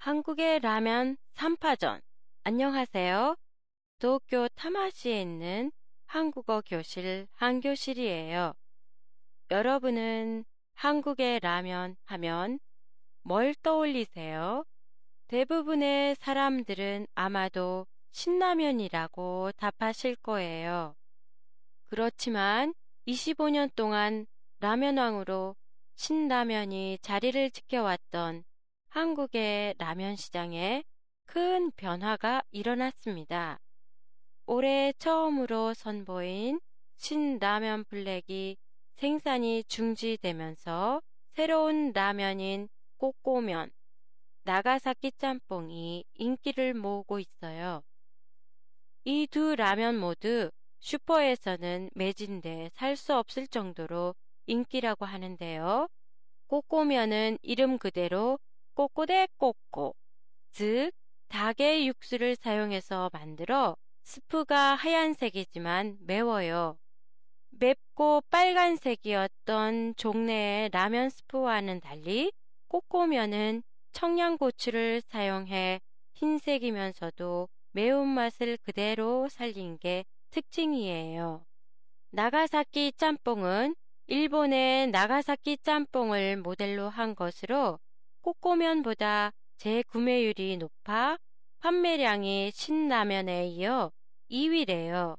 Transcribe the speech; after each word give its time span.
한국의 0.00 0.60
라면 0.60 1.18
3파전. 1.34 2.00
안녕하세요. 2.44 3.36
도쿄 3.98 4.48
타마시에 4.54 5.20
있는 5.20 5.70
한국어 6.06 6.62
교실 6.64 7.28
한교실이에요. 7.32 8.54
여러분은 9.50 10.46
한국의 10.72 11.40
라면 11.40 11.96
하면 12.04 12.60
뭘 13.20 13.54
떠올리세요? 13.56 14.64
대부분의 15.28 16.14
사람들은 16.14 17.06
아마도 17.14 17.86
신라면이라고 18.12 19.50
답하실 19.58 20.16
거예요. 20.16 20.96
그렇지만 21.88 22.72
25년 23.06 23.68
동안 23.76 24.26
라면왕으로 24.60 25.56
신라면이 25.96 27.00
자리를 27.02 27.50
지켜왔던 27.50 28.44
한국의 28.90 29.74
라면 29.78 30.16
시장에 30.16 30.84
큰 31.26 31.70
변화가 31.76 32.42
일어났습니다. 32.50 33.58
올해 34.46 34.92
처음으로 34.98 35.74
선보인 35.74 36.60
신라면 36.96 37.84
블랙이 37.84 38.56
생산이 38.96 39.64
중지되면서 39.64 41.02
새로운 41.34 41.92
라면인 41.92 42.68
꼬꼬면, 42.98 43.70
나가사키 44.42 45.12
짬뽕이 45.12 46.04
인기를 46.14 46.74
모으고 46.74 47.20
있어요. 47.20 47.82
이 49.04 49.26
두 49.28 49.54
라면 49.54 49.98
모두 49.98 50.50
슈퍼에서는 50.80 51.90
매진돼 51.94 52.70
살 52.74 52.96
수 52.96 53.14
없을 53.14 53.46
정도로 53.46 54.14
인기라고 54.46 55.04
하는데요. 55.04 55.88
꼬꼬면은 56.48 57.38
이름 57.42 57.78
그대로 57.78 58.38
꼬꼬대 58.80 59.28
꼬꼬, 59.36 59.94
즉 60.52 60.92
닭의 61.28 61.86
육수를 61.86 62.34
사용해서 62.34 63.10
만들어 63.12 63.76
스프가 64.04 64.74
하얀색이지만 64.74 65.98
매워요. 66.00 66.78
맵고 67.50 68.22
빨간색이었던 68.30 69.96
종래의 69.96 70.70
라면 70.72 71.10
스프와는 71.10 71.80
달리 71.82 72.32
꼬꼬면은 72.68 73.62
청양고추를 73.92 75.02
사용해 75.02 75.82
흰색이면서도 76.14 77.50
매운맛을 77.72 78.56
그대로 78.62 79.28
살린 79.28 79.76
게 79.76 80.06
특징이에요. 80.30 81.44
나가사키 82.12 82.94
짬뽕은 82.96 83.76
일본의 84.06 84.86
나가사키 84.86 85.58
짬뽕을 85.58 86.38
모델로 86.38 86.88
한 86.88 87.14
것으로 87.14 87.78
꼬꼬면보다 88.22 89.32
재구매율이 89.56 90.56
높아 90.58 91.18
판매량이 91.60 92.50
신라면에 92.52 93.48
이어 93.48 93.92
2위래요. 94.30 95.16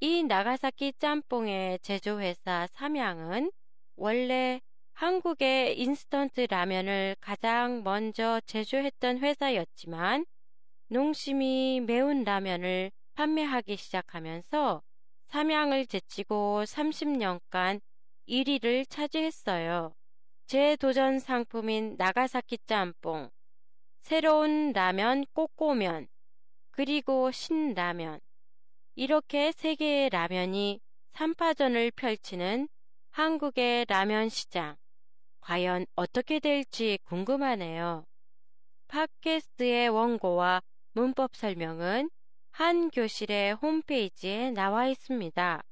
이 0.00 0.22
나가사키 0.22 0.94
짬뽕의 0.98 1.80
제조회사 1.80 2.66
삼양은 2.72 3.50
원래 3.96 4.60
한국의 4.92 5.78
인스턴트 5.80 6.46
라면을 6.48 7.16
가장 7.20 7.82
먼저 7.82 8.40
제조했던 8.46 9.18
회사였지만 9.18 10.26
농심이 10.88 11.80
매운 11.80 12.24
라면을 12.24 12.90
판매하기 13.14 13.76
시작하면서 13.76 14.82
삼양을 15.28 15.86
제치고 15.86 16.64
30년간 16.64 17.80
1위를 18.28 18.88
차지했어요. 18.88 19.94
재도전 20.50 21.20
상품인 21.20 21.94
나가사키 21.96 22.58
짬뽕, 22.66 23.30
새로운 24.00 24.72
라면 24.72 25.24
꼬꼬면, 25.32 26.08
그리고 26.72 27.30
신라면. 27.30 28.18
이렇게 28.96 29.52
세 29.52 29.76
개의 29.76 30.10
라면이 30.10 30.80
3파전을 31.12 31.94
펼치는 31.94 32.68
한국의 33.12 33.84
라면 33.86 34.28
시장. 34.28 34.74
과연 35.40 35.86
어떻게 35.94 36.40
될지 36.40 36.98
궁금하네요. 37.04 38.04
팟캐스트의 38.88 39.88
원고와 39.90 40.62
문법 40.94 41.36
설명은 41.36 42.10
한 42.50 42.90
교실의 42.90 43.54
홈페이지에 43.54 44.50
나와 44.50 44.88
있습니다. 44.88 45.62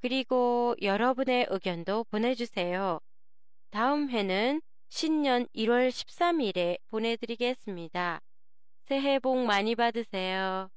그리고 0.00 0.74
여러분의 0.80 1.48
의견도 1.50 2.04
보내주세요. 2.04 3.00
다음 3.74 4.08
회는 4.08 4.62
신년 4.88 5.48
1월 5.52 5.88
13일에 5.88 6.78
보내드리겠습니다. 6.90 8.20
새해 8.84 9.18
복 9.18 9.44
많이 9.46 9.74
받으세요. 9.74 10.68